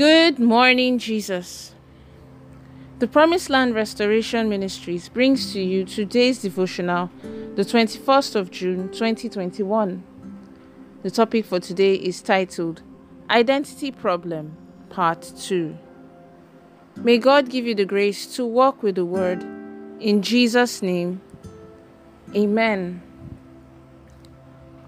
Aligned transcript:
Good 0.00 0.38
morning, 0.38 0.98
Jesus. 0.98 1.74
The 3.00 3.06
Promised 3.06 3.50
Land 3.50 3.74
Restoration 3.74 4.48
Ministries 4.48 5.10
brings 5.10 5.52
to 5.52 5.60
you 5.60 5.84
today's 5.84 6.40
devotional, 6.40 7.10
the 7.54 7.66
21st 7.66 8.34
of 8.34 8.50
June 8.50 8.88
2021. 8.92 10.02
The 11.02 11.10
topic 11.10 11.44
for 11.44 11.60
today 11.60 11.96
is 11.96 12.22
titled 12.22 12.80
Identity 13.28 13.90
Problem, 13.90 14.56
Part 14.88 15.34
2. 15.38 15.76
May 16.96 17.18
God 17.18 17.50
give 17.50 17.66
you 17.66 17.74
the 17.74 17.84
grace 17.84 18.24
to 18.36 18.46
walk 18.46 18.82
with 18.82 18.94
the 18.94 19.04
Word. 19.04 19.42
In 20.00 20.22
Jesus' 20.22 20.80
name, 20.80 21.20
Amen. 22.34 23.02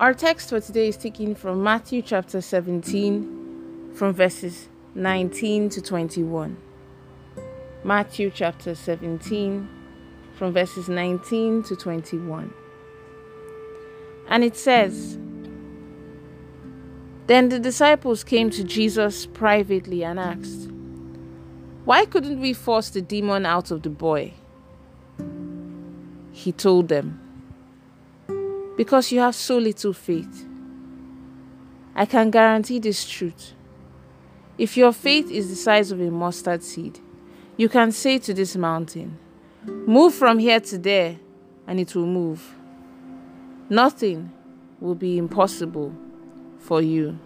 Our 0.00 0.14
text 0.14 0.48
for 0.48 0.60
today 0.60 0.88
is 0.88 0.96
taken 0.96 1.34
from 1.34 1.62
Matthew 1.62 2.00
chapter 2.00 2.40
17, 2.40 3.92
from 3.94 4.14
verses 4.14 4.70
19 4.94 5.70
to 5.70 5.80
21. 5.80 6.54
Matthew 7.82 8.30
chapter 8.30 8.74
17, 8.74 9.66
from 10.34 10.52
verses 10.52 10.86
19 10.86 11.62
to 11.62 11.74
21. 11.74 12.52
And 14.28 14.44
it 14.44 14.54
says, 14.54 15.16
Then 17.26 17.48
the 17.48 17.58
disciples 17.58 18.22
came 18.22 18.50
to 18.50 18.62
Jesus 18.62 19.24
privately 19.24 20.04
and 20.04 20.20
asked, 20.20 20.68
Why 21.86 22.04
couldn't 22.04 22.40
we 22.40 22.52
force 22.52 22.90
the 22.90 23.00
demon 23.00 23.46
out 23.46 23.70
of 23.70 23.82
the 23.82 23.88
boy? 23.88 24.34
He 26.32 26.52
told 26.52 26.88
them, 26.88 27.18
Because 28.76 29.10
you 29.10 29.20
have 29.20 29.34
so 29.34 29.56
little 29.56 29.94
faith. 29.94 30.46
I 31.94 32.04
can 32.04 32.30
guarantee 32.30 32.78
this 32.78 33.08
truth. 33.08 33.54
If 34.62 34.76
your 34.76 34.92
faith 34.92 35.28
is 35.28 35.48
the 35.48 35.56
size 35.56 35.90
of 35.90 36.00
a 36.00 36.08
mustard 36.08 36.62
seed, 36.62 37.00
you 37.56 37.68
can 37.68 37.90
say 37.90 38.20
to 38.20 38.32
this 38.32 38.54
mountain, 38.54 39.18
Move 39.64 40.14
from 40.14 40.38
here 40.38 40.60
to 40.60 40.78
there, 40.78 41.18
and 41.66 41.80
it 41.80 41.96
will 41.96 42.06
move. 42.06 42.54
Nothing 43.68 44.30
will 44.78 44.94
be 44.94 45.18
impossible 45.18 45.92
for 46.60 46.80
you. 46.80 47.18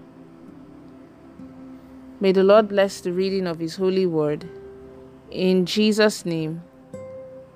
May 2.20 2.33
the 2.33 2.43
Lord 2.43 2.69
bless 2.69 3.03
the 3.03 3.12
reading 3.12 3.47
of 3.47 3.59
His 3.59 3.77
holy 3.77 4.06
word. 4.06 4.48
In 5.31 5.67
Jesus' 5.67 6.25
name, 6.25 6.62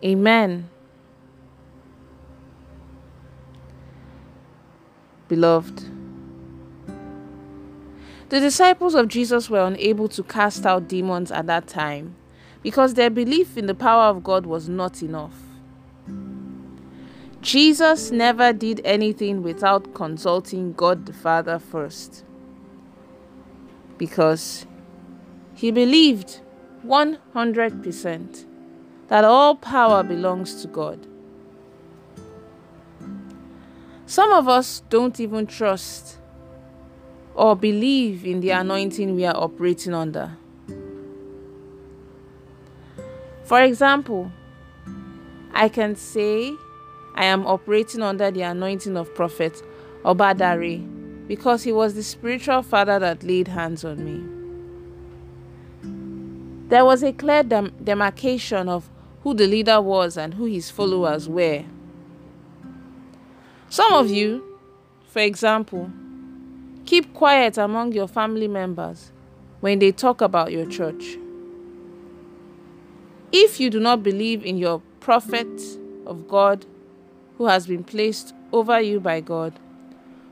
Amen. 0.05 0.69
Beloved, 5.27 6.00
the 8.31 8.39
disciples 8.39 8.95
of 8.95 9.09
Jesus 9.09 9.51
were 9.51 9.67
unable 9.67 10.07
to 10.09 10.23
cast 10.23 10.65
out 10.65 10.87
demons 10.87 11.33
at 11.33 11.49
that 11.49 11.67
time 11.67 12.15
because 12.63 12.95
their 12.95 13.11
belief 13.11 13.59
in 13.59 13.67
the 13.67 13.75
power 13.75 14.05
of 14.05 14.23
God 14.23 14.47
was 14.47 14.69
not 14.69 15.03
enough. 15.03 15.35
Jesus 17.41 18.13
never 18.13 18.53
did 18.53 18.81
anything 18.85 19.43
without 19.43 19.95
consulting 19.95 20.73
God 20.75 21.07
the 21.07 21.13
Father 21.13 21.59
first 21.59 22.25
because 23.99 24.65
he 25.55 25.73
believed 25.73 26.41
100% 26.87 28.45
that 29.09 29.25
all 29.25 29.57
power 29.57 30.05
belongs 30.05 30.63
to 30.63 30.69
God. 30.69 31.05
Some 34.07 34.31
of 34.31 34.47
us 34.47 34.85
don't 34.89 35.19
even 35.19 35.49
trust 35.49 36.20
or 37.41 37.57
believe 37.57 38.27
in 38.27 38.41
the 38.41 38.51
anointing 38.51 39.15
we 39.15 39.25
are 39.25 39.35
operating 39.35 39.95
under. 39.95 40.31
For 43.45 43.63
example, 43.63 44.31
I 45.55 45.71
can 45.71 45.97
say 45.97 46.53
I 47.15 47.25
am 47.25 47.47
operating 47.47 48.03
under 48.03 48.31
the 48.31 48.43
anointing 48.43 48.95
of 48.95 49.15
Prophet 49.15 49.63
Obadare 50.05 50.87
because 51.27 51.63
he 51.63 51.73
was 51.73 51.95
the 51.95 52.03
spiritual 52.03 52.61
father 52.61 52.99
that 52.99 53.23
laid 53.23 53.49
hands 53.49 53.87
on 53.87 54.05
me. 54.05 54.23
There 56.69 56.85
was 56.85 57.03
a 57.03 57.15
clear 57.15 57.43
dem- 57.43 57.73
demarcation 57.83 58.69
of 58.69 58.91
who 59.23 59.33
the 59.33 59.47
leader 59.47 59.81
was 59.81 60.19
and 60.19 60.35
who 60.35 60.45
his 60.45 60.71
followers 60.71 61.27
were. 61.27 61.65
Some 63.71 63.95
of 63.95 64.11
you, 64.11 64.59
for 65.09 65.21
example, 65.21 65.91
Keep 66.91 67.15
quiet 67.15 67.57
among 67.57 67.93
your 67.93 68.09
family 68.09 68.49
members 68.49 69.13
when 69.61 69.79
they 69.79 69.93
talk 69.93 70.21
about 70.21 70.51
your 70.51 70.67
church. 70.67 71.17
If 73.31 73.61
you 73.61 73.71
do 73.71 73.79
not 73.79 74.03
believe 74.03 74.45
in 74.45 74.59
your 74.59 74.83
prophet 74.99 75.47
of 76.05 76.27
God 76.27 76.67
who 77.39 77.47
has 77.47 77.69
been 77.69 77.85
placed 77.85 78.35
over 78.53 78.81
you 78.81 78.99
by 78.99 79.21
God, 79.21 79.53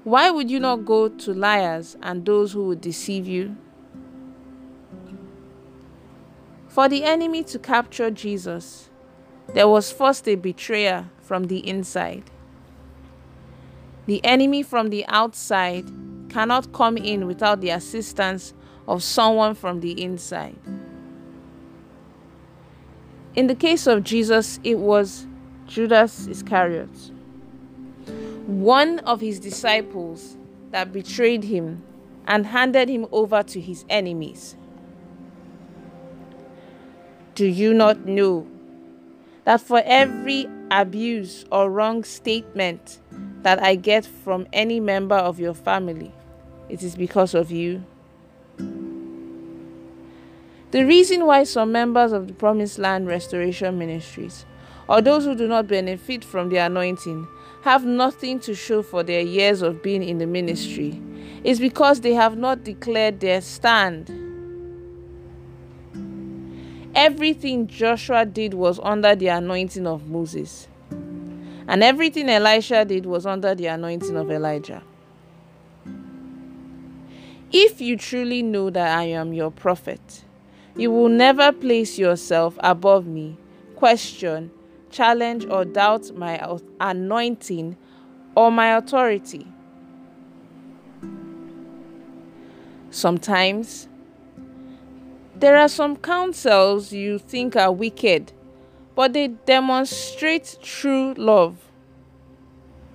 why 0.03 0.33
would 0.33 0.51
you 0.51 0.59
not 0.59 0.85
go 0.85 1.09
to 1.09 1.33
liars 1.33 1.97
and 2.03 2.27
those 2.27 2.55
who 2.55 2.65
would 2.65 2.81
deceive 2.81 3.29
you? 3.29 3.57
For 6.67 6.89
the 6.89 7.05
enemy 7.05 7.45
to 7.45 7.61
capture 7.61 8.11
Jesus, 8.11 8.91
there 9.55 9.69
was 9.69 9.93
first 9.93 10.27
a 10.27 10.35
betrayer 10.35 11.09
from 11.23 11.45
the 11.45 11.59
inside. 11.59 12.25
The 14.07 14.21
enemy 14.25 14.65
from 14.65 14.91
the 14.91 15.07
outside 15.07 15.89
cannot 16.39 16.73
come 16.73 16.97
in 16.97 17.27
without 17.27 17.61
the 17.61 17.71
assistance 17.71 18.55
of 18.87 19.03
someone 19.03 19.57
from 19.57 19.81
the 19.81 20.01
inside. 20.01 20.57
In 23.35 23.49
the 23.49 23.57
case 23.57 23.89
of 23.89 24.05
Jesus, 24.05 24.61
it 24.63 24.79
was 24.79 25.27
Judas 25.67 26.29
Iscariot, 26.29 26.89
one 28.47 29.01
of 29.01 29.21
his 29.21 29.41
disciples 29.41 30.37
that 30.71 30.93
betrayed 30.93 31.43
him 31.43 31.83
and 32.29 32.47
handed 32.47 32.89
him 32.89 33.09
over 33.11 33.43
to 33.43 33.61
his 33.61 33.85
enemies. 33.89 34.55
Do 37.35 37.47
you 37.49 37.75
not 37.75 38.07
know 38.07 38.47
that 39.43 39.61
for 39.61 39.83
every 39.85 40.47
abuse 40.71 41.45
or 41.51 41.69
wrong 41.69 42.05
statement 42.05 43.01
that 43.43 43.61
I 43.61 43.75
get 43.75 44.07
from 44.07 44.47
any 44.53 44.79
member 44.79 45.17
of 45.17 45.41
your 45.41 45.55
family, 45.55 46.13
it 46.69 46.83
is 46.83 46.97
because 46.97 47.35
of 47.35 47.51
you. 47.51 47.83
The 50.71 50.85
reason 50.85 51.25
why 51.25 51.45
some 51.45 51.73
members 51.73 52.13
of 52.13 52.29
the 52.29 52.35
Promised 52.35 52.79
Land 52.79 53.07
Restoration 53.07 53.79
Ministries, 53.79 54.45
or 54.87 55.01
those 55.01 55.25
who 55.25 55.35
do 55.35 55.49
not 55.49 55.67
benefit 55.67 56.23
from 56.23 56.51
the 56.51 56.59
anointing, 56.59 57.27
have 57.63 57.85
nothing 57.85 58.39
to 58.41 58.55
show 58.55 58.83
for 58.83 59.03
their 59.03 59.21
years 59.21 59.63
of 59.63 59.83
being 59.83 60.03
in 60.03 60.19
the 60.19 60.27
ministry 60.27 61.01
is 61.45 61.59
because 61.61 62.01
they 62.01 62.15
have 62.15 62.37
not 62.37 62.65
declared 62.65 63.21
their 63.21 63.41
stand. 63.41 64.11
Everything 66.95 67.67
Joshua 67.67 68.27
did 68.27 68.55
was 68.55 68.81
under 68.83 69.15
the 69.15 69.29
anointing 69.29 69.87
of 69.87 70.09
Moses, 70.09 70.69
and 70.91 71.83
everything 71.83 72.29
Elisha 72.29 72.85
did 72.85 73.07
was 73.07 73.25
under 73.25 73.55
the 73.55 73.67
anointing 73.67 74.17
of 74.17 74.31
Elijah. 74.31 74.83
If 77.51 77.81
you 77.81 77.97
truly 77.97 78.43
know 78.43 78.69
that 78.69 78.99
I 78.99 79.05
am 79.05 79.33
your 79.33 79.51
prophet, 79.51 80.25
you 80.77 80.91
will 80.91 81.09
never 81.09 81.51
place 81.51 81.99
yourself 81.99 82.59
above 82.61 83.07
me, 83.07 83.39
question, 83.75 84.51
challenge, 84.91 85.47
or 85.47 85.65
doubt 85.65 86.15
my 86.15 86.59
anointing 86.79 87.77
or 88.35 88.51
my 88.51 88.77
authority. 88.77 89.47
Sometimes, 92.91 93.89
there 95.35 95.57
are 95.57 95.69
some 95.69 95.97
counsels 95.97 96.93
you 96.93 97.19
think 97.19 97.57
are 97.57 97.73
wicked, 97.73 98.33
but 98.95 99.15
they 99.15 99.29
demonstrate 99.29 100.59
true 100.61 101.15
love. 101.17 101.57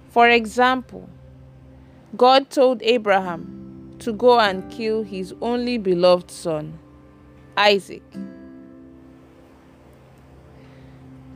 For 0.09 0.29
example, 0.29 1.09
God 2.15 2.51
told 2.51 2.83
Abraham, 2.83 3.62
to 4.03 4.11
go 4.11 4.37
and 4.37 4.69
kill 4.69 5.01
his 5.03 5.33
only 5.41 5.77
beloved 5.77 6.29
son, 6.29 6.77
Isaac. 7.55 8.03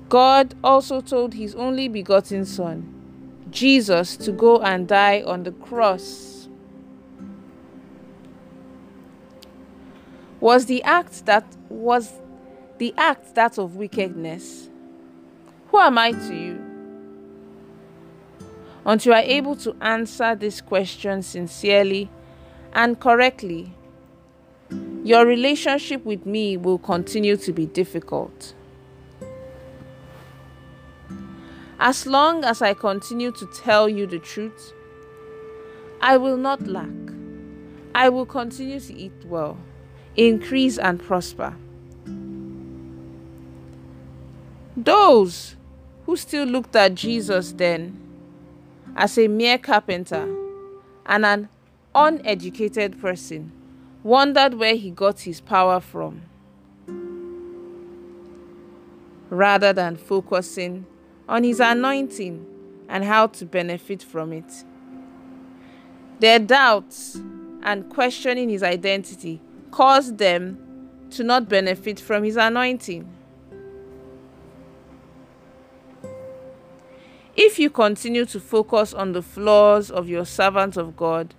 God 0.09 0.53
also 0.63 0.99
told 0.99 1.33
his 1.33 1.55
only 1.55 1.87
begotten 1.87 2.43
son, 2.43 2.93
Jesus, 3.51 4.17
to 4.17 4.33
go 4.33 4.59
and 4.59 4.85
die 4.85 5.21
on 5.21 5.43
the 5.43 5.51
cross. 5.51 6.49
Was 10.41 10.65
the 10.65 10.83
act 10.83 11.25
that 11.25 11.45
was 11.69 12.11
the 12.79 12.93
act 12.97 13.33
that 13.35 13.57
of 13.57 13.77
wickedness? 13.77 14.69
Who 15.69 15.79
am 15.79 15.97
I 15.97 16.11
to 16.11 16.35
you? 16.35 16.63
Until 18.85 19.13
you 19.13 19.19
are 19.19 19.23
able 19.25 19.55
to 19.57 19.75
answer 19.81 20.35
this 20.35 20.59
question 20.61 21.21
sincerely 21.21 22.09
and 22.77 23.00
correctly, 23.00 23.74
your 25.03 25.25
relationship 25.25 26.06
with 26.06 26.27
me 26.27 26.57
will 26.57 26.77
continue 26.77 27.35
to 27.35 27.51
be 27.51 27.65
difficult. 27.65 28.53
As 31.79 32.06
long 32.06 32.44
as 32.44 32.62
I 32.62 32.75
continue 32.75 33.31
to 33.31 33.47
tell 33.47 33.89
you 33.89 34.06
the 34.06 34.19
truth, 34.19 34.74
I 36.01 36.18
will 36.18 36.38
not 36.38 36.68
lack. 36.68 36.91
I 37.95 38.09
will 38.09 38.27
continue 38.27 38.80
to 38.80 38.94
eat 38.94 39.25
well, 39.25 39.57
increase, 40.15 40.77
and 40.77 41.01
prosper. 41.01 41.56
Those 44.75 45.56
who 46.06 46.15
still 46.15 46.45
looked 46.45 46.75
at 46.75 46.94
Jesus 46.94 47.53
then 47.53 48.00
as 48.95 49.18
a 49.18 49.27
mere 49.27 49.57
carpenter 49.57 50.31
and 51.07 51.25
an 51.25 51.50
uneducated 51.99 53.01
person 53.01 53.51
wondered 54.03 54.53
where 54.53 54.75
he 54.75 54.91
got 54.91 55.21
his 55.21 55.41
power 55.41 55.79
from 55.79 56.21
rather 59.31 59.73
than 59.73 59.97
focusing 59.97 60.85
on 61.27 61.44
his 61.44 61.59
anointing 61.59 62.45
and 62.88 63.03
how 63.03 63.25
to 63.25 63.45
benefit 63.45 64.03
from 64.03 64.31
it. 64.31 64.63
Their 66.19 66.38
doubts 66.38 67.19
and 67.63 67.89
questioning 67.89 68.49
his 68.49 68.61
identity 68.61 69.41
caused 69.71 70.19
them 70.19 70.59
to 71.09 71.23
not 71.23 71.49
benefit 71.49 71.99
from 71.99 72.23
his 72.23 72.38
anointing. 72.38 73.09
If 77.35 77.57
you 77.57 77.71
continue 77.71 78.25
to 78.25 78.39
focus 78.39 78.94
on 78.94 79.13
the 79.13 79.23
flaws 79.23 79.89
of 79.89 80.07
your 80.07 80.25
servant 80.25 80.77
of 80.77 80.95
God 80.95 81.33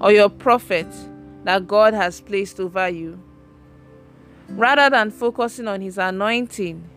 or 0.00 0.12
your 0.12 0.28
prophet, 0.28 0.86
that 1.44 1.66
God 1.66 1.94
has 1.94 2.20
placed 2.20 2.58
over 2.60 2.88
you. 2.88 3.22
Rather 4.48 4.90
than 4.90 5.10
focusing 5.10 5.68
on 5.68 5.80
His 5.80 5.98
anointing, 5.98 6.88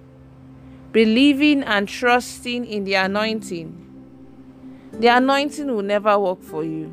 believing 0.92 1.63
and 1.63 1.88
trusting 1.88 2.65
in 2.65 2.83
the 2.83 2.95
anointing, 2.95 3.83
the 4.94 5.07
anointing 5.07 5.68
will 5.68 5.83
never 5.83 6.18
work 6.18 6.42
for 6.42 6.63
you, 6.63 6.92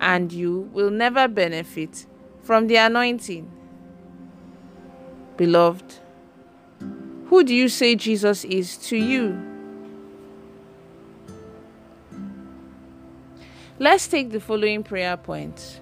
and 0.00 0.32
you 0.32 0.70
will 0.72 0.90
never 0.90 1.28
benefit 1.28 2.06
from 2.42 2.66
the 2.66 2.76
anointing. 2.76 3.50
Beloved, 5.36 5.98
who 7.26 7.44
do 7.44 7.54
you 7.54 7.68
say 7.68 7.94
Jesus 7.96 8.44
is 8.44 8.76
to 8.78 8.96
you? 8.96 9.51
Let's 13.82 14.06
take 14.06 14.30
the 14.30 14.38
following 14.38 14.84
prayer 14.84 15.16
point. 15.16 15.80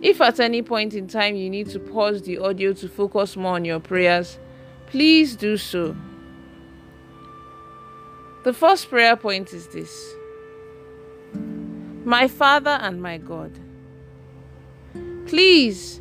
If 0.00 0.18
at 0.22 0.40
any 0.40 0.62
point 0.62 0.94
in 0.94 1.08
time 1.08 1.36
you 1.36 1.50
need 1.50 1.68
to 1.68 1.78
pause 1.78 2.22
the 2.22 2.38
audio 2.38 2.72
to 2.72 2.88
focus 2.88 3.36
more 3.36 3.56
on 3.56 3.66
your 3.66 3.78
prayers, 3.78 4.38
please 4.86 5.36
do 5.36 5.58
so. 5.58 5.94
The 8.44 8.54
first 8.54 8.88
prayer 8.88 9.14
point 9.14 9.52
is 9.52 9.68
this 9.68 10.14
My 12.02 12.28
Father 12.28 12.78
and 12.80 13.02
my 13.02 13.18
God, 13.18 13.52
please 15.26 16.00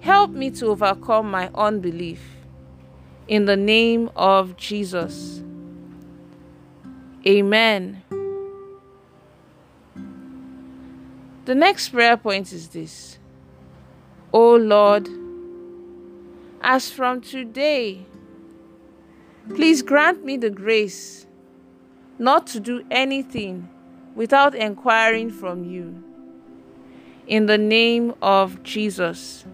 help 0.00 0.32
me 0.32 0.50
to 0.50 0.66
overcome 0.66 1.30
my 1.30 1.48
unbelief 1.54 2.20
in 3.26 3.46
the 3.46 3.56
name 3.56 4.10
of 4.14 4.58
Jesus. 4.58 5.42
Amen. 7.26 8.02
The 11.44 11.54
next 11.56 11.88
prayer 11.88 12.16
point 12.16 12.52
is 12.52 12.68
this 12.68 13.18
O 14.32 14.54
Lord, 14.54 15.08
as 16.60 16.90
from 16.90 17.20
today, 17.20 18.06
please 19.48 19.82
grant 19.82 20.24
me 20.24 20.36
the 20.36 20.50
grace 20.50 21.26
not 22.18 22.46
to 22.48 22.60
do 22.60 22.84
anything 22.90 23.68
without 24.14 24.54
inquiring 24.54 25.30
from 25.30 25.64
you. 25.64 26.04
In 27.26 27.46
the 27.46 27.58
name 27.58 28.14
of 28.22 28.62
Jesus. 28.62 29.44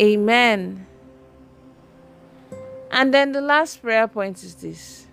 Amen. 0.00 0.86
And 2.90 3.12
then 3.12 3.32
the 3.32 3.40
last 3.40 3.82
prayer 3.82 4.08
point 4.08 4.42
is 4.42 4.54
this 4.54 5.06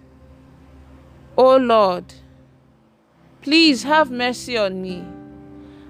O 1.38 1.58
Lord, 1.58 2.14
Please 3.42 3.84
have 3.84 4.12
mercy 4.12 4.58
on 4.58 4.82
me 4.82 5.06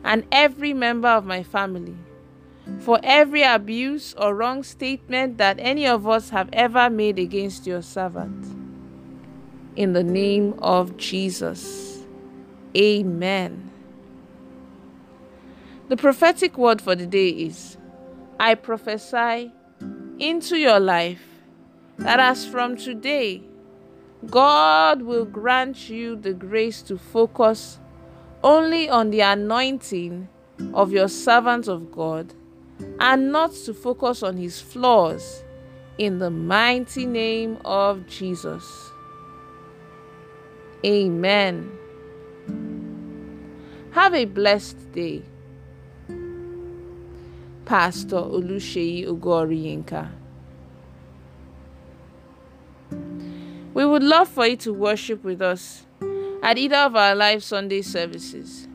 and 0.04 0.24
every 0.32 0.74
member 0.74 1.08
of 1.08 1.26
my 1.26 1.44
family 1.44 1.96
for 2.78 3.00
every 3.04 3.42
abuse 3.42 4.14
or 4.14 4.36
wrong 4.36 4.64
statement 4.64 5.38
that 5.38 5.58
any 5.60 5.88
of 5.88 6.08
us 6.08 6.30
have 6.30 6.50
ever 6.54 6.90
made 6.90 7.18
against 7.18 7.66
your 7.66 7.82
servant. 7.82 8.46
In 9.76 9.94
the 9.94 10.04
name 10.04 10.54
of 10.60 10.98
Jesus. 10.98 12.06
Amen. 12.78 13.72
The 15.88 15.98
prophetic 15.98 16.58
word 16.58 16.82
for 16.82 16.96
the 16.96 17.08
day 17.08 17.30
is 17.30 17.78
I 18.40 18.54
prophesy 18.56 19.52
into 20.20 20.58
your 20.58 20.80
life 20.80 21.24
that 21.98 22.20
as 22.20 22.46
from 22.46 22.78
today, 22.78 23.42
God 24.26 25.02
will 25.02 25.26
grant 25.26 25.90
you 25.90 26.16
the 26.16 26.34
grace 26.34 26.82
to 26.84 26.98
focus 26.98 27.80
only 28.44 28.90
on 28.90 29.12
the 29.12 29.22
anointing 29.22 30.28
of 30.74 30.92
your 30.92 31.08
servant 31.08 31.68
of 31.68 31.92
God 31.92 32.34
and 33.00 33.32
not 33.32 33.54
to 33.66 33.74
focus 33.74 34.24
on 34.24 34.38
his 34.38 34.60
flaws 34.60 35.44
in 35.98 36.20
the 36.20 36.30
mighty 36.30 37.06
name 37.06 37.58
of 37.64 38.08
Jesus. 38.08 38.92
Amen. 40.86 41.72
Have 43.92 44.14
a 44.14 44.26
blessed 44.26 44.92
day. 44.94 45.24
Pastor 47.66 48.18
Oluseyi 48.18 49.06
Ogoriyinka. 49.06 50.19
Would 54.00 54.08
love 54.08 54.30
for 54.30 54.48
you 54.48 54.56
to 54.56 54.72
worship 54.72 55.26
with 55.26 55.42
us 55.42 55.86
at 56.42 56.58
either 56.58 56.78
of 56.78 56.96
our 56.96 57.14
live 57.14 57.44
Sunday 57.44 57.82
services 57.82 58.66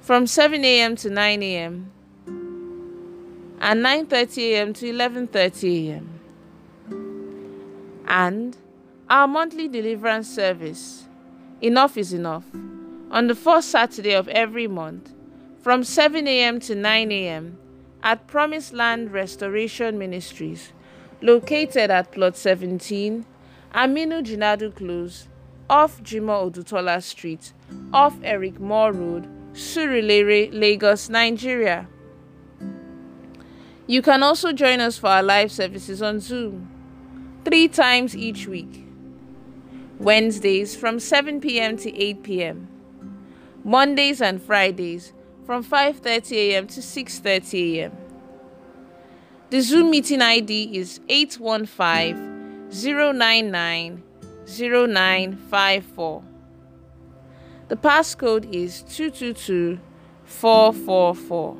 from 0.00 0.24
7 0.24 0.64
a.m. 0.64 0.94
to 0.94 1.10
9 1.10 1.42
a.m. 1.42 1.90
and 3.60 3.84
9:30 3.84 4.38
a.m. 4.52 4.72
to 4.72 4.86
11:30 4.86 5.88
a.m. 5.88 6.20
and 8.06 8.56
our 9.08 9.26
monthly 9.26 9.66
deliverance 9.66 10.32
service 10.32 11.08
enough 11.60 11.96
is 11.96 12.12
enough 12.12 12.44
on 13.10 13.26
the 13.26 13.34
first 13.34 13.68
Saturday 13.70 14.14
of 14.14 14.28
every 14.28 14.68
month 14.68 15.12
from 15.60 15.82
7 15.82 16.28
a.m. 16.28 16.60
to 16.60 16.76
9 16.76 17.10
a.m. 17.10 17.58
at 18.04 18.28
Promised 18.28 18.72
Land 18.72 19.10
Restoration 19.10 19.98
Ministries 19.98 20.72
located 21.22 21.90
at 21.90 22.12
plot 22.12 22.36
17, 22.36 23.26
Aminu 23.74 24.20
Jinadu 24.24 24.74
Close, 24.74 25.28
off 25.68 26.02
Jimo 26.02 26.50
Odutola 26.50 27.00
Street, 27.00 27.52
off 27.92 28.16
Eric 28.24 28.58
Moore 28.58 28.92
Road, 28.92 29.28
Surulere, 29.52 30.50
Lagos, 30.52 31.08
Nigeria. 31.08 31.86
You 33.86 34.02
can 34.02 34.24
also 34.24 34.52
join 34.52 34.80
us 34.80 34.98
for 34.98 35.06
our 35.06 35.22
live 35.22 35.52
services 35.52 36.02
on 36.02 36.18
Zoom, 36.18 36.68
three 37.44 37.68
times 37.68 38.16
each 38.16 38.46
week. 38.48 38.86
Wednesdays 40.00 40.74
from 40.74 40.98
7 40.98 41.40
p.m. 41.40 41.76
to 41.76 41.96
8 41.96 42.22
p.m. 42.24 42.68
Mondays 43.62 44.20
and 44.20 44.42
Fridays 44.42 45.12
from 45.44 45.62
5:30 45.62 46.32
a.m. 46.32 46.66
to 46.66 46.80
6:30 46.80 47.76
a.m. 47.76 47.92
The 49.50 49.60
Zoom 49.60 49.90
meeting 49.90 50.22
ID 50.22 50.76
is 50.76 51.00
815 51.08 52.29
099 52.72 54.02
0954. 54.46 56.22
The 57.68 57.76
passcode 57.76 58.52
is 58.52 58.82
222444. 58.82 61.56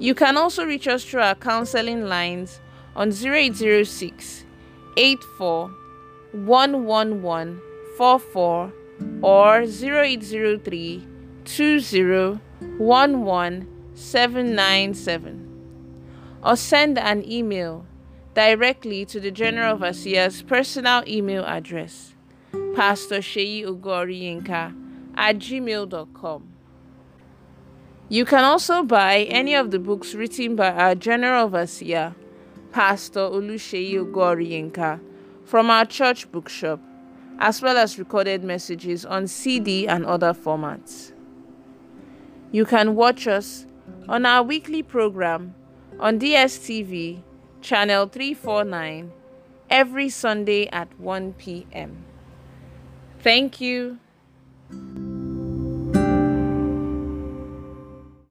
You 0.00 0.14
can 0.14 0.36
also 0.36 0.64
reach 0.64 0.86
us 0.86 1.04
through 1.04 1.22
our 1.22 1.34
counseling 1.34 2.06
lines 2.06 2.60
on 2.94 3.10
0806 3.10 4.44
84 4.96 5.70
111 6.32 7.60
44 7.96 8.72
or 9.22 9.62
0803 9.62 11.06
20 11.44 12.40
11 12.78 13.66
797 13.94 15.44
or 16.44 16.56
send 16.56 16.98
an 16.98 17.24
email 17.30 17.86
directly 18.34 19.04
to 19.06 19.20
the 19.20 19.30
General 19.30 19.74
Overseer's 19.74 20.42
personal 20.42 21.02
email 21.06 21.44
address, 21.44 22.14
Pastor 22.74 23.18
Sheyi 23.18 23.64
Ogoriyinka 23.64 24.74
at 25.16 25.38
gmail.com. 25.38 26.48
You 28.08 28.24
can 28.24 28.44
also 28.44 28.82
buy 28.84 29.26
any 29.28 29.54
of 29.54 29.70
the 29.70 29.78
books 29.78 30.14
written 30.14 30.56
by 30.56 30.70
our 30.70 30.94
General 30.94 31.44
Overseer, 31.44 32.14
Pastor 32.72 33.20
Olusheyi 33.20 33.94
Ogoriyinka, 33.94 35.00
from 35.44 35.70
our 35.70 35.84
church 35.84 36.30
bookshop, 36.32 36.80
as 37.38 37.60
well 37.60 37.76
as 37.76 37.98
recorded 37.98 38.42
messages 38.44 39.04
on 39.04 39.26
CD 39.26 39.86
and 39.86 40.06
other 40.06 40.32
formats. 40.32 41.12
You 42.50 42.64
can 42.64 42.94
watch 42.94 43.26
us 43.26 43.66
on 44.08 44.24
our 44.24 44.42
weekly 44.42 44.82
program 44.82 45.54
on 46.00 46.18
DSTV, 46.18 47.22
channel 47.60 48.06
349, 48.06 49.12
every 49.70 50.08
Sunday 50.08 50.68
at 50.68 50.98
1 50.98 51.34
p.m. 51.34 52.04
Thank 53.20 53.60
you. 53.60 53.98